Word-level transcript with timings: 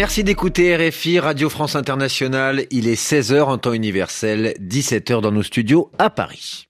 Merci 0.00 0.24
d'écouter 0.24 0.74
RFI, 0.74 1.18
Radio 1.18 1.50
France 1.50 1.76
Internationale. 1.76 2.64
Il 2.70 2.88
est 2.88 2.94
16h 2.94 3.42
en 3.42 3.58
temps 3.58 3.74
universel, 3.74 4.54
17h 4.58 5.20
dans 5.20 5.30
nos 5.30 5.42
studios 5.42 5.90
à 5.98 6.08
Paris. 6.08 6.69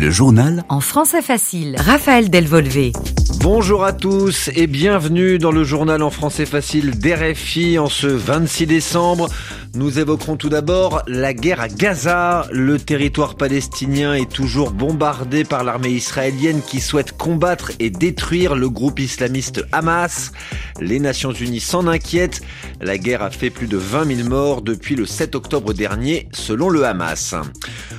Le 0.00 0.10
journal 0.10 0.64
en 0.68 0.80
français 0.80 1.22
facile. 1.22 1.76
Raphaël 1.78 2.28
Delvolvé. 2.28 2.90
Bonjour 3.38 3.84
à 3.84 3.92
tous 3.92 4.50
et 4.56 4.66
bienvenue 4.66 5.38
dans 5.38 5.52
le 5.52 5.62
journal 5.62 6.02
en 6.02 6.10
français 6.10 6.46
facile 6.46 6.98
d'RFI 6.98 7.78
en 7.78 7.88
ce 7.88 8.08
26 8.08 8.66
décembre. 8.66 9.28
Nous 9.74 9.98
évoquerons 9.98 10.36
tout 10.36 10.48
d'abord 10.48 11.02
la 11.06 11.32
guerre 11.32 11.60
à 11.60 11.68
Gaza. 11.68 12.46
Le 12.50 12.78
territoire 12.78 13.36
palestinien 13.36 14.14
est 14.14 14.30
toujours 14.30 14.72
bombardé 14.72 15.44
par 15.44 15.62
l'armée 15.62 15.90
israélienne 15.90 16.60
qui 16.66 16.80
souhaite 16.80 17.12
combattre 17.16 17.70
et 17.78 17.90
détruire 17.90 18.56
le 18.56 18.70
groupe 18.70 18.98
islamiste 18.98 19.64
Hamas. 19.70 20.32
Les 20.80 20.98
Nations 20.98 21.32
Unies 21.32 21.60
s'en 21.60 21.86
inquiètent. 21.86 22.40
La 22.80 22.98
guerre 22.98 23.22
a 23.22 23.30
fait 23.30 23.50
plus 23.50 23.68
de 23.68 23.76
20 23.76 24.16
000 24.16 24.28
morts 24.28 24.62
depuis 24.62 24.96
le 24.96 25.06
7 25.06 25.34
octobre 25.34 25.72
dernier, 25.72 26.28
selon 26.32 26.68
le 26.68 26.84
Hamas. 26.84 27.34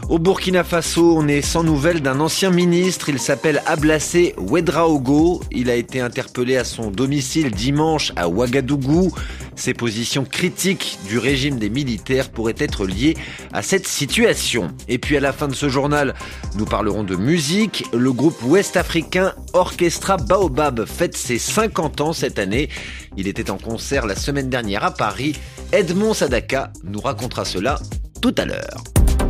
Au 0.10 0.20
Burkina 0.20 0.64
Faso, 0.64 1.18
on 1.18 1.28
est 1.28 1.42
sans 1.42 1.64
nouvelles 1.64 1.85
d'un 1.94 2.20
ancien 2.20 2.50
ministre. 2.50 3.10
Il 3.10 3.20
s'appelle 3.20 3.62
Ablassé 3.68 4.34
Ouedraogo. 4.38 5.42
Il 5.52 5.70
a 5.70 5.76
été 5.76 6.02
interpellé 6.02 6.58
à 6.58 6.64
son 6.64 6.90
domicile 6.90 7.52
dimanche 7.52 8.12
à 8.16 8.28
Ouagadougou. 8.28 9.14
Ses 9.56 9.76
positions 9.76 10.26
critiques 10.26 10.98
du 11.08 11.20
régime 11.20 11.60
des 11.60 11.70
militaires 11.70 12.30
pourraient 12.30 12.56
être 12.58 12.88
liées 12.88 13.16
à 13.54 13.62
cette 13.62 13.86
situation. 13.86 14.70
Et 14.88 14.98
puis 14.98 15.16
à 15.16 15.20
la 15.20 15.32
fin 15.32 15.48
de 15.48 15.54
ce 15.54 15.70
journal, 15.70 16.16
nous 16.56 16.66
parlerons 16.66 17.04
de 17.04 17.16
musique. 17.16 17.86
Le 17.94 18.12
groupe 18.12 18.42
ouest-africain 18.42 19.34
Orchestra 19.54 20.18
Baobab 20.18 20.86
fête 20.86 21.16
ses 21.16 21.38
50 21.38 22.02
ans 22.02 22.14
cette 22.14 22.40
année. 22.40 22.70
Il 23.16 23.28
était 23.28 23.52
en 23.52 23.58
concert 23.58 24.08
la 24.08 24.16
semaine 24.16 24.50
dernière 24.50 24.84
à 24.84 24.92
Paris. 24.92 25.36
Edmond 25.72 26.16
Sadaka 26.16 26.74
nous 26.84 27.00
racontera 27.00 27.46
cela 27.46 27.80
tout 28.22 28.34
à 28.40 28.46
l'heure. 28.46 28.84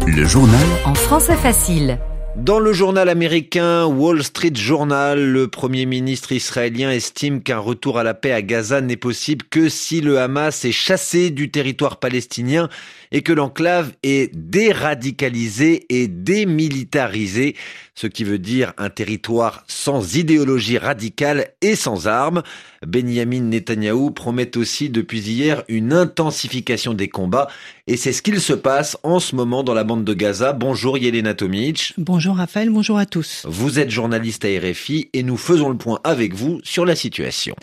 Le 0.07 0.23
journal 0.23 0.65
en 0.85 0.95
français 0.95 1.35
facile. 1.35 1.99
Dans 2.35 2.59
le 2.59 2.73
journal 2.73 3.07
américain 3.07 3.85
Wall 3.85 4.21
Street 4.21 4.51
Journal, 4.53 5.23
le 5.23 5.47
Premier 5.47 5.85
ministre 5.85 6.33
israélien 6.33 6.91
estime 6.91 7.41
qu'un 7.41 7.59
retour 7.59 7.97
à 7.97 8.03
la 8.03 8.13
paix 8.13 8.33
à 8.33 8.41
Gaza 8.41 8.81
n'est 8.81 8.97
possible 8.97 9.45
que 9.49 9.69
si 9.69 10.01
le 10.01 10.19
Hamas 10.19 10.65
est 10.65 10.73
chassé 10.73 11.29
du 11.29 11.49
territoire 11.49 11.97
palestinien 11.97 12.67
et 13.13 13.21
que 13.21 13.31
l'enclave 13.31 13.93
est 14.03 14.35
déradicalisée 14.35 15.85
et 15.87 16.09
démilitarisée, 16.09 17.55
ce 17.95 18.07
qui 18.07 18.23
veut 18.23 18.37
dire 18.37 18.73
un 18.77 18.89
territoire 18.89 19.63
sans 19.67 20.15
idéologie 20.15 20.77
radicale 20.77 21.47
et 21.61 21.75
sans 21.75 22.07
armes. 22.07 22.43
Benjamin 22.85 23.41
Netanyahou 23.41 24.11
promet 24.11 24.57
aussi 24.57 24.89
depuis 24.89 25.21
hier 25.21 25.63
une 25.69 25.93
intensification 25.93 26.93
des 26.93 27.07
combats 27.07 27.47
et 27.87 27.97
c'est 27.97 28.11
ce 28.11 28.21
qu'il 28.21 28.41
se 28.41 28.53
passe 28.53 28.97
en 29.03 29.19
ce 29.19 29.35
moment 29.35 29.63
dans 29.63 29.73
la 29.73 29.85
bande 29.85 30.03
de 30.03 30.13
Gaza. 30.13 30.53
Bonjour 30.53 30.97
Yelena 30.97 31.33
Tomic. 31.33 31.93
Bonjour 31.97 32.35
Raphaël, 32.35 32.69
bonjour 32.69 32.97
à 32.97 33.05
tous. 33.05 33.45
Vous 33.47 33.79
êtes 33.79 33.89
journaliste 33.89 34.45
à 34.45 34.49
RFI 34.49 35.09
et 35.13 35.23
nous 35.23 35.37
faisons 35.37 35.69
le 35.69 35.77
point 35.77 35.99
avec 36.03 36.33
vous 36.33 36.59
sur 36.63 36.85
la 36.85 36.95
situation. 36.95 37.55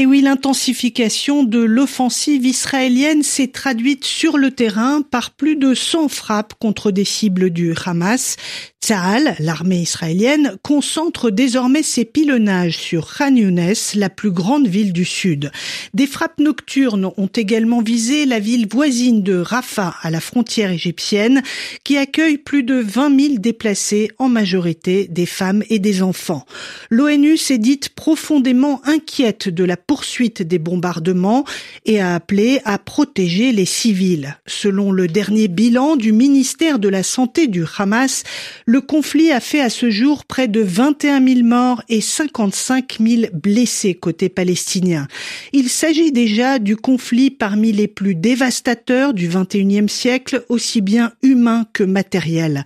Et 0.00 0.06
oui, 0.06 0.20
l'intensification 0.20 1.42
de 1.42 1.58
l'offensive 1.58 2.46
israélienne 2.46 3.24
s'est 3.24 3.48
traduite 3.48 4.04
sur 4.04 4.38
le 4.38 4.52
terrain 4.52 5.02
par 5.02 5.32
plus 5.32 5.56
de 5.56 5.74
100 5.74 6.06
frappes 6.06 6.54
contre 6.60 6.92
des 6.92 7.04
cibles 7.04 7.50
du 7.50 7.74
Hamas. 7.84 8.36
Tsahal, 8.80 9.34
l'armée 9.40 9.80
israélienne, 9.80 10.56
concentre 10.62 11.30
désormais 11.30 11.82
ses 11.82 12.04
pilonnages 12.04 12.78
sur 12.78 13.12
Khan 13.12 13.34
Younes, 13.34 13.74
la 13.96 14.08
plus 14.08 14.30
grande 14.30 14.68
ville 14.68 14.92
du 14.92 15.04
sud. 15.04 15.50
Des 15.94 16.06
frappes 16.06 16.38
nocturnes 16.38 17.10
ont 17.16 17.26
également 17.26 17.82
visé 17.82 18.24
la 18.24 18.38
ville 18.38 18.68
voisine 18.70 19.24
de 19.24 19.36
Rafah, 19.36 19.96
à 20.00 20.10
la 20.10 20.20
frontière 20.20 20.70
égyptienne, 20.70 21.42
qui 21.82 21.96
accueille 21.96 22.38
plus 22.38 22.62
de 22.62 22.76
20 22.76 23.20
000 23.20 23.34
déplacés, 23.38 24.12
en 24.18 24.28
majorité 24.28 25.08
des 25.08 25.26
femmes 25.26 25.64
et 25.70 25.80
des 25.80 26.00
enfants. 26.00 26.46
L'ONU 26.88 27.36
s'est 27.36 27.58
dite 27.58 27.88
profondément 27.88 28.80
inquiète 28.84 29.48
de 29.48 29.64
la 29.64 29.76
poursuite 29.88 30.42
des 30.42 30.58
bombardements 30.58 31.44
et 31.86 31.98
a 31.98 32.14
appelé 32.14 32.60
à 32.66 32.78
protéger 32.78 33.52
les 33.52 33.64
civils. 33.64 34.36
Selon 34.46 34.92
le 34.92 35.08
dernier 35.08 35.48
bilan 35.48 35.96
du 35.96 36.12
ministère 36.12 36.78
de 36.78 36.88
la 36.88 37.02
Santé 37.02 37.46
du 37.46 37.64
Hamas, 37.78 38.22
le 38.66 38.82
conflit 38.82 39.32
a 39.32 39.40
fait 39.40 39.62
à 39.62 39.70
ce 39.70 39.88
jour 39.88 40.26
près 40.26 40.46
de 40.46 40.60
21 40.60 41.26
000 41.26 41.42
morts 41.42 41.82
et 41.88 42.02
55 42.02 42.98
000 43.00 43.22
blessés 43.32 43.94
côté 43.94 44.28
palestinien. 44.28 45.08
Il 45.54 45.70
s'agit 45.70 46.12
déjà 46.12 46.58
du 46.58 46.76
conflit 46.76 47.30
parmi 47.30 47.72
les 47.72 47.88
plus 47.88 48.14
dévastateurs 48.14 49.14
du 49.14 49.26
21e 49.26 49.88
siècle, 49.88 50.44
aussi 50.50 50.82
bien 50.82 51.12
humain 51.22 51.64
que 51.72 51.82
matériel. 51.82 52.62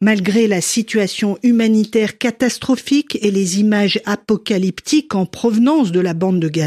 Malgré 0.00 0.48
la 0.48 0.60
situation 0.60 1.38
humanitaire 1.44 2.18
catastrophique 2.18 3.16
et 3.22 3.30
les 3.30 3.60
images 3.60 4.00
apocalyptiques 4.06 5.14
en 5.14 5.24
provenance 5.24 5.92
de 5.92 6.00
la 6.00 6.14
bande 6.14 6.40
de 6.40 6.48
Gaza, 6.48 6.63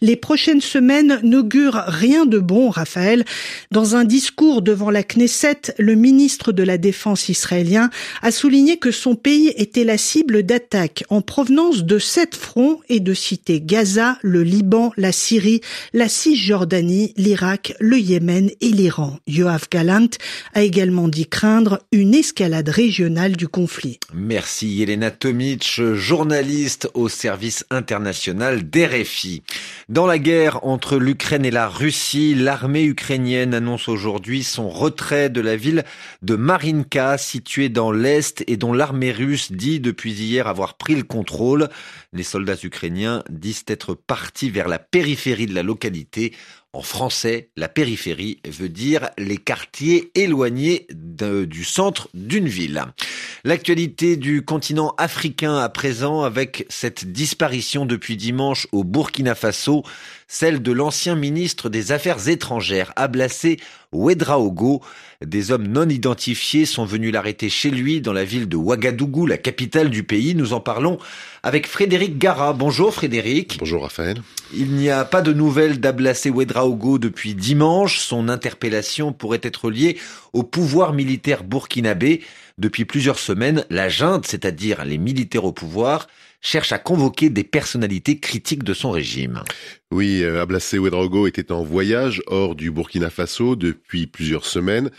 les 0.00 0.16
prochaines 0.16 0.60
semaines 0.60 1.20
n'augurent 1.22 1.84
rien 1.86 2.26
de 2.26 2.38
bon, 2.38 2.70
Raphaël. 2.70 3.24
Dans 3.70 3.96
un 3.96 4.04
discours 4.04 4.62
devant 4.62 4.90
la 4.90 5.02
Knesset, 5.02 5.74
le 5.78 5.94
ministre 5.94 6.52
de 6.52 6.62
la 6.62 6.78
Défense 6.78 7.28
israélien 7.28 7.90
a 8.22 8.30
souligné 8.30 8.78
que 8.78 8.90
son 8.90 9.14
pays 9.14 9.52
était 9.56 9.84
la 9.84 9.98
cible 9.98 10.42
d'attaques 10.42 11.04
en 11.08 11.20
provenance 11.20 11.84
de 11.84 11.98
sept 11.98 12.34
fronts 12.34 12.80
et 12.88 13.00
de 13.00 13.14
citer 13.14 13.60
Gaza, 13.60 14.18
le 14.22 14.42
Liban, 14.42 14.92
la 14.96 15.12
Syrie, 15.12 15.60
la 15.92 16.08
Cisjordanie, 16.08 17.12
l'Irak, 17.16 17.74
le 17.80 17.98
Yémen 17.98 18.50
et 18.60 18.68
l'Iran. 18.68 19.18
Yoav 19.26 19.66
Galant 19.70 20.08
a 20.54 20.62
également 20.62 21.08
dit 21.08 21.26
craindre 21.26 21.80
une 21.92 22.14
escalade 22.14 22.68
régionale 22.68 23.36
du 23.36 23.48
conflit. 23.48 23.98
Merci 24.14 24.68
Yelena 24.68 25.10
Tomic, 25.10 25.80
journaliste 25.94 26.88
au 26.94 27.08
service 27.08 27.64
international 27.70 28.68
d'RFI. 28.68 29.15
Dans 29.88 30.06
la 30.06 30.18
guerre 30.18 30.64
entre 30.64 30.98
l'Ukraine 30.98 31.44
et 31.44 31.50
la 31.50 31.68
Russie, 31.68 32.34
l'armée 32.34 32.84
ukrainienne 32.84 33.54
annonce 33.54 33.88
aujourd'hui 33.88 34.42
son 34.42 34.68
retrait 34.68 35.30
de 35.30 35.40
la 35.40 35.56
ville 35.56 35.84
de 36.22 36.36
Marinka, 36.36 37.18
située 37.18 37.68
dans 37.68 37.92
l'Est 37.92 38.44
et 38.46 38.56
dont 38.56 38.72
l'armée 38.72 39.12
russe 39.12 39.52
dit 39.52 39.80
depuis 39.80 40.12
hier 40.12 40.46
avoir 40.46 40.76
pris 40.76 40.94
le 40.94 41.02
contrôle. 41.02 41.68
Les 42.12 42.22
soldats 42.22 42.56
ukrainiens 42.62 43.22
disent 43.30 43.64
être 43.68 43.94
partis 43.94 44.50
vers 44.50 44.68
la 44.68 44.78
périphérie 44.78 45.46
de 45.46 45.54
la 45.54 45.62
localité 45.62 46.32
en 46.76 46.82
français, 46.82 47.48
la 47.56 47.70
périphérie 47.70 48.38
veut 48.46 48.68
dire 48.68 49.08
les 49.16 49.38
quartiers 49.38 50.10
éloignés 50.14 50.86
du 50.90 51.64
centre 51.64 52.10
d'une 52.12 52.48
ville. 52.48 52.84
L'actualité 53.46 54.16
du 54.16 54.44
continent 54.44 54.92
africain 54.98 55.58
à 55.58 55.68
présent 55.68 56.24
avec 56.24 56.66
cette 56.68 57.12
disparition 57.12 57.86
depuis 57.86 58.16
dimanche 58.16 58.66
au 58.72 58.82
Burkina 58.82 59.36
Faso, 59.36 59.84
celle 60.26 60.62
de 60.62 60.72
l'ancien 60.72 61.14
ministre 61.14 61.68
des 61.68 61.92
Affaires 61.92 62.28
étrangères, 62.28 62.92
Ablassé 62.96 63.60
Ouedraogo. 63.92 64.82
Des 65.24 65.52
hommes 65.52 65.68
non 65.68 65.88
identifiés 65.88 66.66
sont 66.66 66.84
venus 66.84 67.12
l'arrêter 67.12 67.48
chez 67.48 67.70
lui 67.70 68.00
dans 68.00 68.12
la 68.12 68.24
ville 68.24 68.48
de 68.48 68.56
Ouagadougou, 68.56 69.26
la 69.26 69.38
capitale 69.38 69.90
du 69.90 70.02
pays. 70.02 70.34
Nous 70.34 70.52
en 70.52 70.58
parlons 70.58 70.98
avec 71.44 71.68
Frédéric 71.68 72.18
Gara. 72.18 72.52
Bonjour 72.52 72.92
Frédéric. 72.92 73.58
Bonjour 73.60 73.82
Raphaël. 73.82 74.22
Il 74.54 74.72
n'y 74.72 74.90
a 74.90 75.04
pas 75.04 75.22
de 75.22 75.32
nouvelles 75.32 75.78
d'Ablassé 75.78 76.30
Ouedraogo 76.30 76.98
depuis 76.98 77.36
dimanche. 77.36 78.00
Son 78.00 78.28
interpellation 78.28 79.12
pourrait 79.12 79.40
être 79.44 79.70
liée 79.70 79.98
au 80.32 80.42
pouvoir 80.42 80.92
militaire 80.92 81.44
burkinabé. 81.44 82.22
Depuis 82.58 82.86
plusieurs 82.86 83.18
semaines, 83.18 83.66
la 83.68 83.90
junte, 83.90 84.26
c'est-à-dire 84.26 84.86
les 84.86 84.96
militaires 84.96 85.44
au 85.44 85.52
pouvoir, 85.52 86.08
cherche 86.40 86.72
à 86.72 86.78
convoquer 86.78 87.28
des 87.28 87.44
personnalités 87.44 88.18
critiques 88.18 88.64
de 88.64 88.72
son 88.72 88.90
régime. 88.90 89.42
Oui, 89.90 90.22
euh, 90.22 90.40
Ablassé 90.40 90.78
Ouedraogo 90.78 91.26
était 91.26 91.52
en 91.52 91.62
voyage 91.62 92.22
hors 92.28 92.54
du 92.54 92.70
Burkina 92.70 93.10
Faso 93.10 93.56
depuis 93.56 94.06
plusieurs 94.06 94.46
semaines 94.46 94.90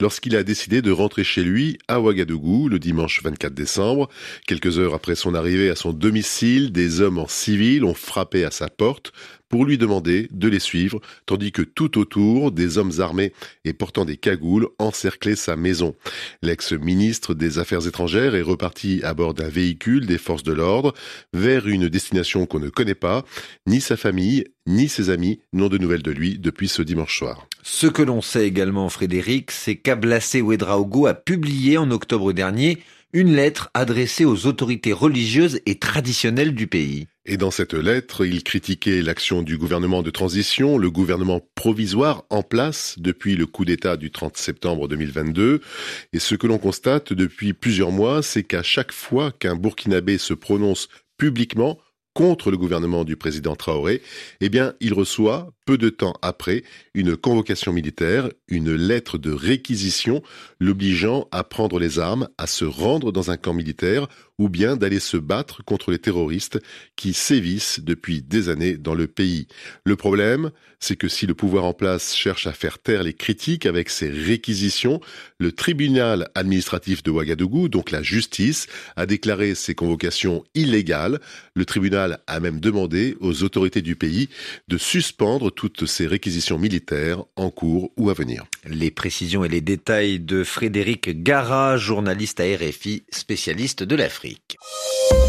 lorsqu'il 0.00 0.34
a 0.34 0.42
décidé 0.42 0.82
de 0.82 0.90
rentrer 0.90 1.22
chez 1.22 1.44
lui 1.44 1.78
à 1.86 2.00
Ouagadougou 2.00 2.68
le 2.68 2.80
dimanche 2.80 3.22
24 3.22 3.54
décembre. 3.54 4.08
Quelques 4.48 4.80
heures 4.80 4.94
après 4.94 5.14
son 5.14 5.36
arrivée 5.36 5.70
à 5.70 5.76
son 5.76 5.92
domicile, 5.92 6.72
des 6.72 7.00
hommes 7.00 7.18
en 7.18 7.28
civil 7.28 7.84
ont 7.84 7.94
frappé 7.94 8.44
à 8.44 8.50
sa 8.50 8.68
porte 8.68 9.12
pour 9.54 9.64
lui 9.64 9.78
demander 9.78 10.26
de 10.32 10.48
les 10.48 10.58
suivre, 10.58 11.00
tandis 11.26 11.52
que 11.52 11.62
tout 11.62 11.96
autour, 11.96 12.50
des 12.50 12.76
hommes 12.76 12.90
armés 12.98 13.32
et 13.64 13.72
portant 13.72 14.04
des 14.04 14.16
cagoules 14.16 14.66
encerclaient 14.80 15.36
sa 15.36 15.54
maison. 15.54 15.94
L'ex-ministre 16.42 17.34
des 17.34 17.60
Affaires 17.60 17.86
étrangères 17.86 18.34
est 18.34 18.42
reparti 18.42 19.00
à 19.04 19.14
bord 19.14 19.32
d'un 19.32 19.48
véhicule 19.48 20.06
des 20.06 20.18
forces 20.18 20.42
de 20.42 20.52
l'ordre 20.52 20.92
vers 21.32 21.68
une 21.68 21.88
destination 21.88 22.46
qu'on 22.46 22.58
ne 22.58 22.68
connaît 22.68 22.96
pas. 22.96 23.24
Ni 23.68 23.80
sa 23.80 23.96
famille, 23.96 24.42
ni 24.66 24.88
ses 24.88 25.08
amis 25.08 25.38
n'ont 25.52 25.68
de 25.68 25.78
nouvelles 25.78 26.02
de 26.02 26.10
lui 26.10 26.40
depuis 26.40 26.66
ce 26.66 26.82
dimanche 26.82 27.16
soir. 27.16 27.46
Ce 27.62 27.86
que 27.86 28.02
l'on 28.02 28.22
sait 28.22 28.48
également, 28.48 28.88
Frédéric, 28.88 29.52
c'est 29.52 29.76
qu'Ablassé 29.76 30.42
Ouedraogo 30.42 31.06
a 31.06 31.14
publié 31.14 31.78
en 31.78 31.92
octobre 31.92 32.32
dernier 32.32 32.80
une 33.12 33.36
lettre 33.36 33.70
adressée 33.72 34.24
aux 34.24 34.46
autorités 34.46 34.92
religieuses 34.92 35.60
et 35.64 35.78
traditionnelles 35.78 36.56
du 36.56 36.66
pays. 36.66 37.06
Et 37.26 37.38
dans 37.38 37.50
cette 37.50 37.72
lettre, 37.72 38.26
il 38.26 38.42
critiquait 38.42 39.00
l'action 39.00 39.40
du 39.40 39.56
gouvernement 39.56 40.02
de 40.02 40.10
transition, 40.10 40.76
le 40.76 40.90
gouvernement 40.90 41.40
provisoire 41.54 42.24
en 42.28 42.42
place 42.42 42.96
depuis 42.98 43.34
le 43.34 43.46
coup 43.46 43.64
d'État 43.64 43.96
du 43.96 44.10
30 44.10 44.36
septembre 44.36 44.88
2022. 44.88 45.62
Et 46.12 46.18
ce 46.18 46.34
que 46.34 46.46
l'on 46.46 46.58
constate 46.58 47.14
depuis 47.14 47.54
plusieurs 47.54 47.92
mois, 47.92 48.22
c'est 48.22 48.42
qu'à 48.42 48.62
chaque 48.62 48.92
fois 48.92 49.32
qu'un 49.32 49.56
Burkinabé 49.56 50.18
se 50.18 50.34
prononce 50.34 50.88
publiquement 51.16 51.78
contre 52.14 52.50
le 52.50 52.56
gouvernement 52.56 53.04
du 53.04 53.16
président 53.16 53.56
Traoré, 53.56 54.00
eh 54.40 54.48
bien, 54.48 54.74
il 54.80 54.94
reçoit, 54.94 55.50
peu 55.66 55.76
de 55.76 55.88
temps 55.88 56.14
après, 56.22 56.62
une 56.94 57.16
convocation 57.16 57.72
militaire, 57.72 58.30
une 58.48 58.74
lettre 58.74 59.18
de 59.18 59.32
réquisition 59.32 60.22
l'obligeant 60.60 61.26
à 61.32 61.42
prendre 61.42 61.78
les 61.80 61.98
armes, 61.98 62.28
à 62.38 62.46
se 62.46 62.64
rendre 62.64 63.10
dans 63.10 63.30
un 63.30 63.36
camp 63.36 63.54
militaire 63.54 64.06
ou 64.38 64.48
bien 64.48 64.76
d'aller 64.76 65.00
se 65.00 65.16
battre 65.16 65.62
contre 65.64 65.90
les 65.90 65.98
terroristes 65.98 66.58
qui 66.96 67.14
sévissent 67.14 67.80
depuis 67.80 68.22
des 68.22 68.48
années 68.48 68.76
dans 68.76 68.94
le 68.94 69.06
pays. 69.06 69.46
Le 69.84 69.96
problème, 69.96 70.50
c'est 70.80 70.96
que 70.96 71.08
si 71.08 71.26
le 71.26 71.34
pouvoir 71.34 71.64
en 71.64 71.72
place 71.72 72.14
cherche 72.14 72.46
à 72.46 72.52
faire 72.52 72.78
taire 72.78 73.02
les 73.02 73.14
critiques 73.14 73.66
avec 73.66 73.88
ses 73.88 74.10
réquisitions, 74.10 75.00
le 75.38 75.52
tribunal 75.52 76.28
administratif 76.34 77.02
de 77.02 77.10
Ouagadougou, 77.10 77.68
donc 77.68 77.90
la 77.90 78.02
justice, 78.02 78.66
a 78.96 79.06
déclaré 79.06 79.54
ces 79.54 79.74
convocations 79.74 80.44
illégales. 80.54 81.20
Le 81.54 81.64
tribunal 81.64 82.20
a 82.26 82.40
même 82.40 82.60
demandé 82.60 83.16
aux 83.20 83.44
autorités 83.44 83.82
du 83.82 83.96
pays 83.96 84.28
de 84.68 84.78
suspendre 84.78 85.52
toutes 85.52 85.86
ces 85.86 86.06
réquisitions 86.06 86.58
militaires 86.58 87.24
en 87.36 87.50
cours 87.50 87.92
ou 87.96 88.10
à 88.10 88.14
venir. 88.14 88.44
Les 88.66 88.90
précisions 88.90 89.44
et 89.44 89.48
les 89.48 89.60
détails 89.60 90.18
de 90.18 90.44
Frédéric 90.44 91.22
Gara, 91.22 91.76
journaliste 91.76 92.40
à 92.40 92.44
RFI, 92.44 93.04
spécialiste 93.10 93.82
de 93.82 93.96
l'Afrique. 93.96 94.23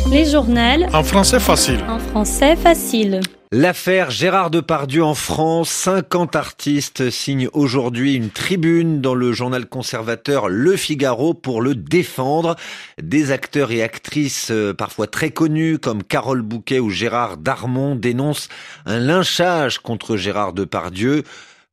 Les 0.09 0.25
journaux. 0.25 0.85
En 0.93 1.03
français 1.03 1.39
facile. 1.39 1.83
En 1.87 1.99
français 1.99 2.55
facile. 2.55 3.19
L'affaire 3.51 4.09
Gérard 4.09 4.49
Depardieu 4.49 5.03
en 5.03 5.15
France, 5.15 5.69
50 5.69 6.35
artistes 6.35 7.09
signent 7.09 7.49
aujourd'hui 7.53 8.15
une 8.15 8.29
tribune 8.29 9.01
dans 9.01 9.13
le 9.13 9.33
journal 9.33 9.65
conservateur 9.65 10.47
Le 10.47 10.77
Figaro 10.77 11.33
pour 11.33 11.61
le 11.61 11.75
défendre. 11.75 12.55
Des 13.01 13.31
acteurs 13.31 13.71
et 13.71 13.83
actrices 13.83 14.49
euh, 14.51 14.73
parfois 14.73 15.07
très 15.07 15.29
connus 15.29 15.77
comme 15.77 16.01
Carole 16.01 16.41
Bouquet 16.41 16.79
ou 16.79 16.89
Gérard 16.89 17.37
Darmon 17.37 17.95
dénoncent 17.95 18.49
un 18.85 18.99
lynchage 18.99 19.79
contre 19.79 20.15
Gérard 20.15 20.53
Depardieu. 20.53 21.23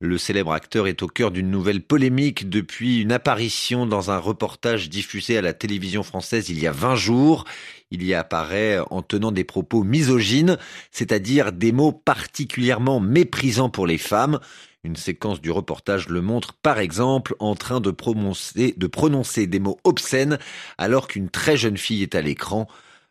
Le 0.05 0.17
célèbre 0.17 0.51
acteur 0.51 0.87
est 0.87 1.01
au 1.01 1.07
cœur 1.07 1.31
d'une 1.31 1.49
nouvelle 1.49 1.81
polémique 1.81 2.49
depuis 2.49 2.99
une 2.99 3.13
apparition 3.13 3.85
dans 3.85 4.11
un 4.11 4.17
reportage 4.17 4.89
diffusé 4.89 5.37
à 5.37 5.41
la 5.41 5.53
télévision 5.53 6.03
française 6.03 6.49
il 6.49 6.59
y 6.59 6.67
a 6.67 6.73
20 6.73 6.95
jours. 6.95 7.45
Il 7.89 8.03
y 8.03 8.13
apparaît 8.13 8.79
en 8.89 9.01
tenant 9.01 9.31
des 9.31 9.45
propos 9.45 9.85
misogynes, 9.85 10.57
c'est-à-dire 10.91 11.53
des 11.53 11.71
mots 11.71 11.93
particulièrement 11.93 12.99
méprisants 12.99 13.69
pour 13.69 13.87
les 13.87 13.97
femmes. 13.97 14.41
Une 14.83 14.97
séquence 14.97 15.39
du 15.39 15.51
reportage 15.51 16.09
le 16.09 16.19
montre 16.19 16.51
par 16.51 16.79
exemple 16.79 17.33
en 17.39 17.55
train 17.55 17.79
de 17.79 17.89
prononcer, 17.89 18.73
de 18.75 18.87
prononcer 18.87 19.47
des 19.47 19.61
mots 19.61 19.79
obscènes 19.85 20.37
alors 20.77 21.07
qu'une 21.07 21.29
très 21.29 21.55
jeune 21.55 21.77
fille 21.77 22.03
est 22.03 22.15
à 22.15 22.21
l'écran. 22.21 22.67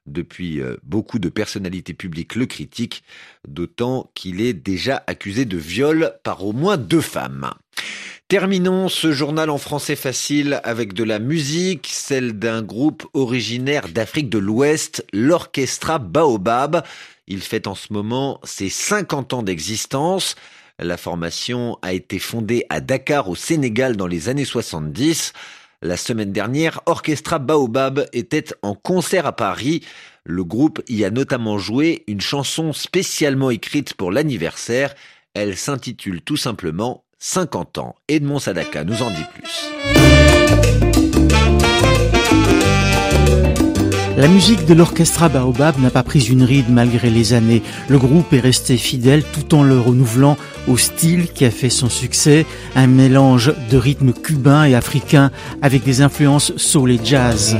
Depuis, 0.07 0.61
euh, 0.61 0.77
beaucoup 0.83 1.19
de 1.19 1.29
personnalités 1.29 1.95
publiques 1.95 2.35
le 2.35 2.47
critiquent, 2.47 3.05
d'autant 3.47 4.11
qu'il 4.15 4.41
est 4.41 4.53
déjà 4.53 5.05
accusé 5.07 5.45
de 5.45 5.57
viol 5.57 6.15
par 6.25 6.45
au 6.45 6.53
moins 6.53 6.77
deux 6.77 7.01
femmes. 7.01 7.53
Terminons 8.27 8.89
ce 8.89 9.13
journal 9.13 9.51
en 9.51 9.59
français 9.59 9.95
facile 9.95 10.61
avec 10.65 10.95
de 10.95 11.05
la 11.05 11.19
musique, 11.19 11.89
celle 11.93 12.39
d'un 12.39 12.63
groupe 12.63 13.07
originaire 13.13 13.89
d'Afrique 13.89 14.31
de 14.31 14.39
l'Ouest, 14.39 15.05
l'Orchestra 15.13 15.99
Baobab. 15.99 16.83
Il 17.29 17.43
fête 17.43 17.67
en 17.67 17.75
ce 17.75 17.93
moment 17.93 18.41
ses 18.43 18.71
50 18.71 19.35
ans 19.35 19.43
d'existence. 19.43 20.35
La 20.79 20.97
formation 20.97 21.79
a 21.83 21.93
été 21.93 22.19
fondée 22.19 22.65
à 22.71 22.81
Dakar 22.81 23.29
au 23.29 23.37
Sénégal 23.37 23.97
dans 23.97 24.07
les 24.07 24.29
années 24.31 24.47
70. 24.47 25.33
La 25.84 25.96
semaine 25.96 26.31
dernière, 26.31 26.81
Orchestra 26.87 27.40
Baobab 27.40 28.06
était 28.12 28.44
en 28.62 28.76
concert 28.76 29.26
à 29.26 29.32
Paris. 29.32 29.84
Le 30.23 30.44
groupe 30.44 30.81
y 30.88 31.05
a 31.05 31.11
notamment 31.11 31.58
joué 31.58 32.05
une 32.06 32.20
chanson 32.20 32.73
spécialement 32.73 33.50
écrite 33.50 33.94
pour 33.94 34.12
l'anniversaire. 34.12 34.94
Elle 35.34 35.56
s'intitule 35.56 36.23
tout 36.23 36.37
simplement 36.37 37.02
50 37.19 37.79
ans. 37.79 37.96
Edmond 38.06 38.38
Sadaka 38.38 38.84
nous 38.84 39.02
en 39.02 39.11
dit 39.11 39.26
plus. 39.34 40.92
La 44.23 44.29
musique 44.29 44.67
de 44.67 44.75
l'orchestra 44.75 45.29
Baobab 45.29 45.81
n'a 45.81 45.91
pas 45.91 46.05
pris 46.05 46.21
une 46.21 46.45
ride 46.45 46.71
malgré 46.71 47.11
les 47.11 47.33
années. 47.33 47.61
Le 47.89 47.99
groupe 47.99 48.33
est 48.33 48.39
resté 48.39 48.77
fidèle 48.77 49.25
tout 49.25 49.53
en 49.53 49.65
le 49.65 49.77
renouvelant 49.77 50.37
au 50.69 50.77
style 50.77 51.33
qui 51.33 51.45
a 51.45 51.51
fait 51.51 51.71
son 51.71 51.89
succès, 51.89 52.47
un 52.77 52.87
mélange 52.87 53.53
de 53.69 53.77
rythmes 53.77 54.13
cubains 54.13 54.63
et 54.63 54.77
africains 54.77 55.33
avec 55.61 55.83
des 55.83 56.03
influences 56.03 56.53
soul 56.57 56.93
et 56.93 57.01
jazz. 57.03 57.57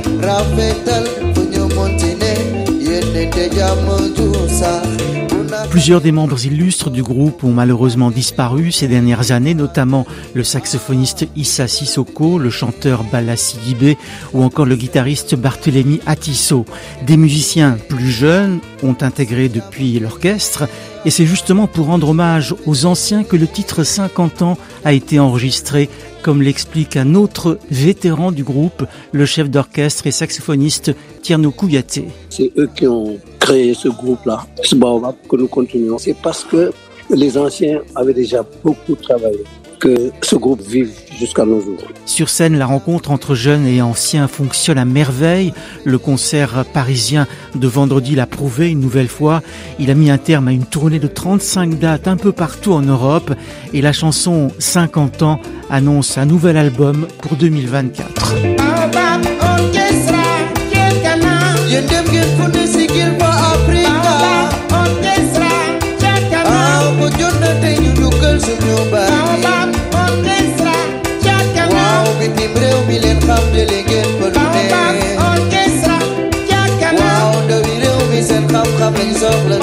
Plusieurs 5.73 6.01
des 6.01 6.11
membres 6.11 6.45
illustres 6.45 6.91
du 6.91 7.01
groupe 7.01 7.43
ont 7.43 7.51
malheureusement 7.51 8.11
disparu 8.11 8.71
ces 8.71 8.87
dernières 8.87 9.31
années, 9.31 9.55
notamment 9.55 10.05
le 10.35 10.43
saxophoniste 10.43 11.27
Issa 11.35 11.67
Sissoko, 11.67 12.37
le 12.37 12.51
chanteur 12.51 13.03
Bala 13.03 13.35
Sigibé 13.35 13.97
ou 14.35 14.43
encore 14.43 14.67
le 14.67 14.75
guitariste 14.75 15.33
Barthélemy 15.33 15.99
Atisso. 16.05 16.67
Des 17.07 17.17
musiciens 17.17 17.79
plus 17.89 18.11
jeunes 18.11 18.59
ont 18.83 18.95
intégré 19.01 19.49
depuis 19.49 19.97
l'orchestre 19.97 20.69
et 21.05 21.09
c'est 21.09 21.25
justement 21.25 21.65
pour 21.65 21.87
rendre 21.87 22.09
hommage 22.09 22.53
aux 22.67 22.85
anciens 22.85 23.23
que 23.23 23.35
le 23.35 23.47
titre 23.47 23.83
50 23.83 24.43
ans 24.43 24.59
a 24.85 24.93
été 24.93 25.19
enregistré, 25.19 25.89
comme 26.23 26.41
l'explique 26.41 26.97
un 26.97 27.13
autre 27.13 27.59
vétéran 27.69 28.31
du 28.31 28.43
groupe, 28.43 28.85
le 29.11 29.25
chef 29.25 29.49
d'orchestre 29.49 30.07
et 30.07 30.11
saxophoniste 30.11 30.95
Tierno 31.21 31.51
Kouyaté. 31.51 32.07
C'est 32.29 32.51
eux 32.57 32.69
qui 32.75 32.87
ont 32.87 33.19
créé 33.39 33.73
ce 33.73 33.89
groupe-là, 33.89 34.47
ce 34.63 34.75
baobab 34.75 35.15
que 35.29 35.35
nous 35.35 35.47
continuons. 35.47 35.97
C'est 35.97 36.15
parce 36.15 36.43
que 36.45 36.71
les 37.09 37.37
anciens 37.37 37.81
avaient 37.95 38.13
déjà 38.13 38.43
beaucoup 38.63 38.95
travaillé 38.95 39.43
que 39.83 40.13
ce 40.21 40.37
groupe 40.37 40.61
vive 40.61 40.91
jusqu'à 41.19 41.43
nos 41.43 41.59
jours. 41.59 41.83
Sur 42.05 42.29
scène, 42.29 42.57
la 42.57 42.65
rencontre 42.65 43.11
entre 43.11 43.35
jeunes 43.35 43.67
et 43.67 43.81
anciens 43.81 44.29
fonctionne 44.29 44.77
à 44.77 44.85
merveille. 44.85 45.53
Le 45.83 45.97
concert 45.97 46.63
parisien 46.73 47.27
de 47.53 47.67
vendredi 47.67 48.15
l'a 48.15 48.25
prouvé 48.25 48.71
une 48.71 48.79
nouvelle 48.79 49.09
fois. 49.09 49.41
Il 49.79 49.91
a 49.91 49.93
mis 49.93 50.09
un 50.09 50.17
terme 50.17 50.47
à 50.47 50.53
une 50.53 50.65
tournée 50.65 50.99
de 50.99 51.07
35 51.07 51.79
dates 51.79 52.07
un 52.07 52.15
peu 52.15 52.31
partout 52.31 52.71
en 52.71 52.81
Europe 52.81 53.33
et 53.73 53.81
la 53.81 53.91
chanson 53.91 54.51
50 54.57 55.21
ans 55.21 55.41
annonce 55.69 56.17
un 56.17 56.25
nouvel 56.25 56.55
album 56.55 57.05
pour 57.21 57.35
2024. 57.35 58.35
Les 79.33 79.62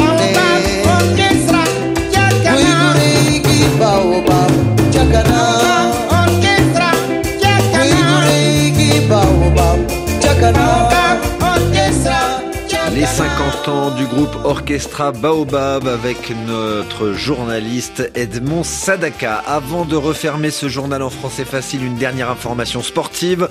Orchestra 14.44 15.12
Baobab 15.12 15.86
avec 15.86 16.32
notre 16.46 17.12
journaliste 17.12 18.10
Edmond 18.14 18.64
Sadaka. 18.64 19.34
Avant 19.34 19.84
de 19.84 19.96
refermer 19.96 20.50
ce 20.50 20.66
journal 20.66 21.02
en 21.02 21.10
français 21.10 21.44
facile, 21.44 21.84
une 21.84 21.96
dernière 21.96 22.30
information 22.30 22.82
sportive. 22.82 23.48